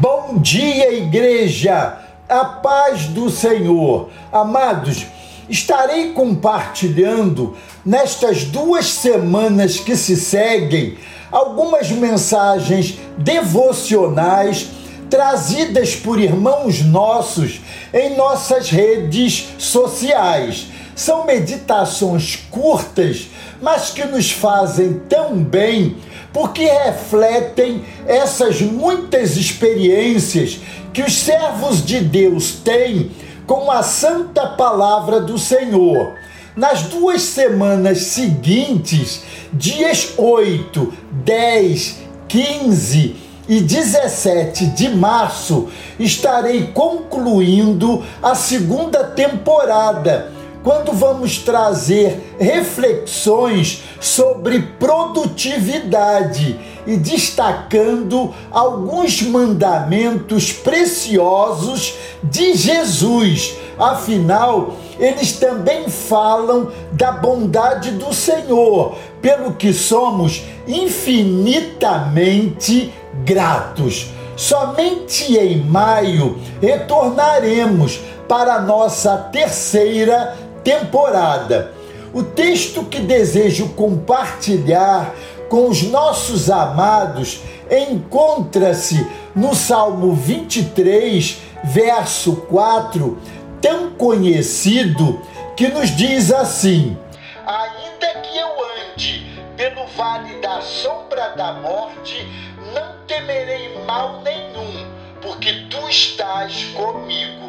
Bom 0.00 0.38
dia, 0.38 0.92
igreja! 0.94 1.98
A 2.28 2.44
paz 2.44 3.06
do 3.06 3.28
Senhor. 3.28 4.10
Amados, 4.30 5.04
estarei 5.48 6.12
compartilhando 6.12 7.56
nestas 7.84 8.44
duas 8.44 8.86
semanas 8.86 9.80
que 9.80 9.96
se 9.96 10.14
seguem 10.14 10.96
algumas 11.32 11.90
mensagens 11.90 12.96
devocionais 13.16 14.68
trazidas 15.10 15.96
por 15.96 16.20
irmãos 16.20 16.80
nossos 16.80 17.60
em 17.92 18.16
nossas 18.16 18.70
redes 18.70 19.48
sociais. 19.58 20.68
São 20.94 21.26
meditações 21.26 22.36
curtas, 22.52 23.26
mas 23.60 23.90
que 23.90 24.04
nos 24.04 24.30
fazem 24.30 25.00
tão 25.08 25.42
bem 25.42 25.96
porque 26.32 26.64
refletem 26.64 27.84
essas 28.06 28.60
muitas 28.60 29.36
experiências 29.36 30.60
que 30.92 31.02
os 31.02 31.14
servos 31.18 31.84
de 31.84 32.00
Deus 32.00 32.52
têm 32.52 33.10
com 33.46 33.70
a 33.70 33.82
santa 33.82 34.46
palavra 34.46 35.20
do 35.20 35.38
Senhor. 35.38 36.14
Nas 36.54 36.82
duas 36.82 37.22
semanas 37.22 37.98
seguintes, 37.98 39.22
dias 39.52 40.14
8, 40.16 40.92
10, 41.24 41.98
15 42.26 43.16
e 43.48 43.60
17 43.60 44.66
de 44.66 44.88
março, 44.90 45.68
estarei 45.98 46.66
concluindo 46.74 48.04
a 48.22 48.34
segunda 48.34 49.04
temporada 49.04 50.37
quando 50.68 50.92
vamos 50.92 51.38
trazer 51.38 52.36
reflexões 52.38 53.84
sobre 53.98 54.60
produtividade 54.78 56.60
e 56.86 56.94
destacando 56.94 58.34
alguns 58.50 59.22
mandamentos 59.22 60.52
preciosos 60.52 61.94
de 62.22 62.52
Jesus. 62.52 63.56
Afinal, 63.78 64.76
eles 64.98 65.38
também 65.38 65.88
falam 65.88 66.70
da 66.92 67.12
bondade 67.12 67.92
do 67.92 68.12
Senhor, 68.12 68.94
pelo 69.22 69.54
que 69.54 69.72
somos 69.72 70.42
infinitamente 70.66 72.92
gratos. 73.24 74.08
Somente 74.36 75.34
em 75.34 75.64
maio 75.64 76.38
retornaremos 76.60 77.98
para 78.28 78.56
a 78.56 78.60
nossa 78.60 79.16
terceira 79.32 80.36
temporada. 80.68 81.72
O 82.12 82.22
texto 82.22 82.84
que 82.84 83.00
desejo 83.00 83.70
compartilhar 83.70 85.14
com 85.48 85.68
os 85.68 85.82
nossos 85.84 86.50
amados 86.50 87.40
encontra-se 87.70 89.06
no 89.34 89.54
Salmo 89.54 90.12
23, 90.12 91.38
verso 91.64 92.36
4, 92.50 93.18
tão 93.62 93.92
conhecido, 93.92 95.22
que 95.56 95.68
nos 95.68 95.96
diz 95.96 96.30
assim: 96.30 96.98
Ainda 97.46 98.20
que 98.20 98.36
eu 98.36 98.48
ande 98.92 99.26
pelo 99.56 99.86
vale 99.96 100.34
da 100.40 100.60
sombra 100.60 101.30
da 101.30 101.54
morte, 101.54 102.28
não 102.74 103.06
temerei 103.06 103.82
mal 103.86 104.20
nenhum, 104.22 104.86
porque 105.22 105.66
tu 105.70 105.88
estás 105.88 106.64
comigo. 106.74 107.48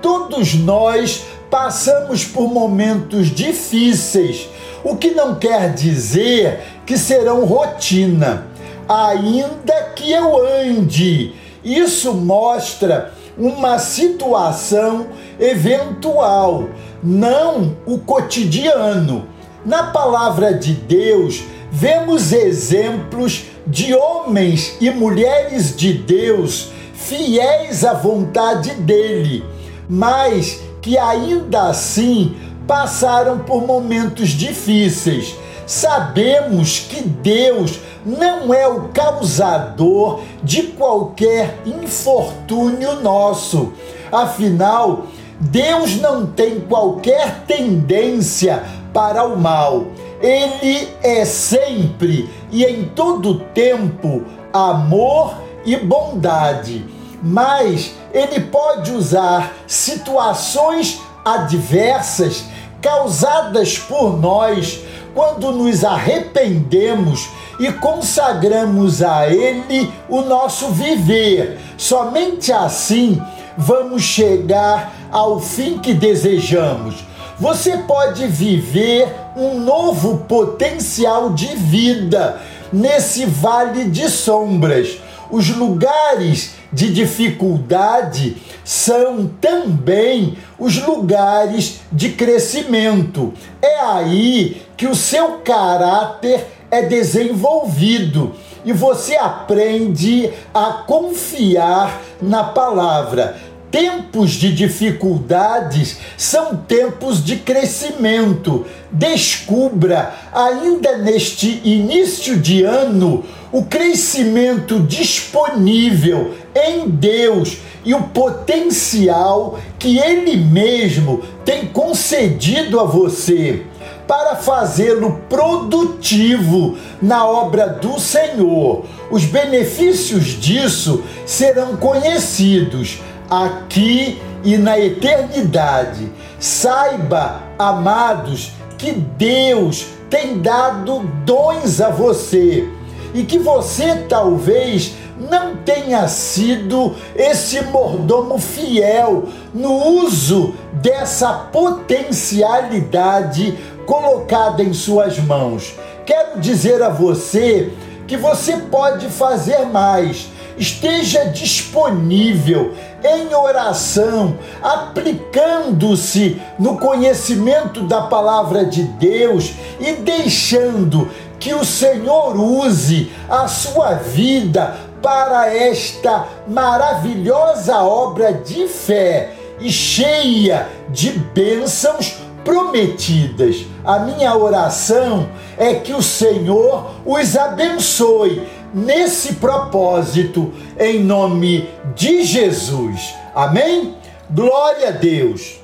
Todos 0.00 0.54
nós 0.54 1.26
passamos 1.50 2.24
por 2.24 2.48
momentos 2.48 3.28
difíceis, 3.28 4.48
o 4.84 4.96
que 4.96 5.10
não 5.10 5.34
quer 5.34 5.74
dizer 5.74 6.60
que 6.86 6.96
serão 6.96 7.44
rotina. 7.44 8.46
Ainda 8.88 9.92
que 9.94 10.10
eu 10.10 10.44
ande, 10.46 11.34
isso 11.62 12.14
mostra 12.14 13.12
uma 13.36 13.78
situação 13.78 15.06
eventual, 15.38 16.68
não 17.02 17.76
o 17.86 17.98
cotidiano. 17.98 19.26
Na 19.64 19.84
palavra 19.84 20.54
de 20.54 20.72
Deus, 20.72 21.44
vemos 21.70 22.32
exemplos 22.32 23.44
de 23.66 23.94
homens 23.94 24.76
e 24.80 24.90
mulheres 24.90 25.76
de 25.76 25.92
Deus 25.92 26.70
fiéis 26.94 27.84
à 27.84 27.92
vontade 27.94 28.74
dele, 28.74 29.44
mas 29.88 30.60
que 30.80 30.98
ainda 30.98 31.68
assim 31.68 32.36
passaram 32.66 33.40
por 33.40 33.66
momentos 33.66 34.30
difíceis. 34.30 35.36
Sabemos 35.66 36.80
que 36.80 37.00
Deus 37.02 37.78
não 38.04 38.52
é 38.52 38.66
o 38.66 38.88
causador 38.88 40.20
de 40.42 40.64
qualquer 40.64 41.58
infortúnio 41.64 43.00
nosso. 43.00 43.72
Afinal, 44.10 45.06
Deus 45.38 45.96
não 46.00 46.26
tem 46.26 46.60
qualquer 46.60 47.44
tendência 47.46 48.62
para 48.92 49.24
o 49.24 49.38
mal. 49.38 49.86
Ele 50.20 50.88
é 51.02 51.24
sempre 51.24 52.28
e 52.50 52.64
em 52.64 52.84
todo 52.84 53.40
tempo 53.54 54.24
amor 54.52 55.34
e 55.64 55.76
bondade. 55.76 56.84
Mas 57.22 57.92
ele 58.12 58.40
pode 58.40 58.92
usar 58.92 59.54
situações 59.66 61.00
adversas 61.24 62.44
causadas 62.80 63.78
por 63.78 64.18
nós 64.18 64.80
quando 65.14 65.52
nos 65.52 65.84
arrependemos 65.84 67.28
e 67.58 67.70
consagramos 67.72 69.02
a 69.02 69.28
Ele 69.28 69.92
o 70.08 70.22
nosso 70.22 70.68
viver. 70.68 71.58
Somente 71.76 72.52
assim 72.52 73.20
vamos 73.56 74.02
chegar 74.02 74.92
ao 75.10 75.40
fim 75.40 75.78
que 75.78 75.92
desejamos. 75.92 77.04
Você 77.38 77.78
pode 77.78 78.26
viver 78.26 79.14
um 79.36 79.58
novo 79.60 80.18
potencial 80.28 81.30
de 81.30 81.48
vida 81.56 82.40
nesse 82.72 83.24
vale 83.24 83.84
de 83.84 84.08
sombras. 84.08 84.98
Os 85.30 85.48
lugares 85.50 86.54
de 86.72 86.92
dificuldade 86.92 88.36
são 88.64 89.26
também 89.40 90.36
os 90.58 90.80
lugares 90.82 91.80
de 91.92 92.10
crescimento. 92.10 93.32
É 93.62 93.80
aí 93.80 94.62
que 94.76 94.86
o 94.86 94.94
seu 94.94 95.38
caráter 95.38 96.46
é 96.70 96.82
desenvolvido 96.82 98.32
e 98.64 98.72
você 98.72 99.16
aprende 99.16 100.30
a 100.52 100.84
confiar 100.86 102.00
na 102.20 102.44
palavra. 102.44 103.36
Tempos 103.70 104.32
de 104.32 104.52
dificuldades 104.52 105.98
são 106.16 106.56
tempos 106.56 107.24
de 107.24 107.36
crescimento. 107.36 108.66
Descubra, 108.90 110.12
ainda 110.32 110.96
neste 110.98 111.60
início 111.64 112.36
de 112.36 112.64
ano, 112.64 113.24
o 113.52 113.62
crescimento 113.62 114.80
disponível 114.80 116.34
em 116.54 116.88
Deus 116.88 117.58
e 117.84 117.94
o 117.94 118.02
potencial 118.02 119.58
que 119.78 119.98
Ele 119.98 120.36
mesmo 120.36 121.22
tem 121.44 121.66
concedido 121.66 122.80
a 122.80 122.84
você 122.84 123.62
para 124.10 124.34
fazê-lo 124.34 125.20
produtivo 125.28 126.76
na 127.00 127.24
obra 127.24 127.68
do 127.68 128.00
Senhor. 128.00 128.84
Os 129.08 129.24
benefícios 129.24 130.40
disso 130.40 131.04
serão 131.24 131.76
conhecidos 131.76 132.98
aqui 133.30 134.20
e 134.42 134.58
na 134.58 134.78
eternidade. 134.78 136.10
Saiba, 136.38 137.40
amados, 137.58 138.52
que 138.76 138.92
Deus 138.92 139.86
tem 140.08 140.40
dado 140.40 141.00
dons 141.24 141.80
a 141.80 141.90
você 141.90 142.68
e 143.14 143.24
que 143.24 143.38
você 143.38 144.06
talvez 144.08 144.94
não 145.30 145.56
tenha 145.56 146.06
sido 146.08 146.94
esse 147.14 147.60
mordomo 147.66 148.38
fiel 148.38 149.24
no 149.52 149.74
uso 150.04 150.54
dessa 150.72 151.30
potencialidade 151.32 153.58
colocada 153.84 154.62
em 154.62 154.72
suas 154.72 155.18
mãos. 155.18 155.74
Quero 156.06 156.40
dizer 156.40 156.82
a 156.82 156.88
você 156.88 157.70
que 158.06 158.16
você 158.16 158.56
pode 158.56 159.08
fazer 159.08 159.66
mais. 159.66 160.30
Esteja 160.60 161.24
disponível 161.24 162.74
em 163.02 163.34
oração, 163.34 164.36
aplicando-se 164.62 166.38
no 166.58 166.76
conhecimento 166.76 167.84
da 167.84 168.02
palavra 168.02 168.66
de 168.66 168.82
Deus 168.82 169.54
e 169.80 169.92
deixando 169.92 171.08
que 171.38 171.54
o 171.54 171.64
Senhor 171.64 172.38
use 172.38 173.10
a 173.26 173.48
sua 173.48 173.94
vida 173.94 174.76
para 175.00 175.50
esta 175.50 176.28
maravilhosa 176.46 177.78
obra 177.78 178.30
de 178.34 178.68
fé 178.68 179.30
e 179.60 179.72
cheia 179.72 180.68
de 180.90 181.08
bênçãos 181.10 182.18
prometidas. 182.44 183.64
A 183.82 184.00
minha 184.00 184.36
oração 184.36 185.26
é 185.56 185.74
que 185.74 185.94
o 185.94 186.02
Senhor 186.02 186.90
os 187.06 187.34
abençoe 187.34 188.46
nesse 188.74 189.34
propósito, 189.34 190.52
em 190.78 191.00
nome 191.00 191.68
de 191.94 192.24
Jesus. 192.24 193.14
Amém? 193.34 193.94
Glória 194.30 194.88
a 194.88 194.92
Deus. 194.92 195.59